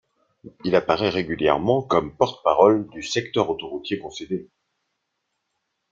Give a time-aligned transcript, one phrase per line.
[0.63, 4.49] Il apparaît régulièrement comme porte parole du secteur autoroutierconcédé.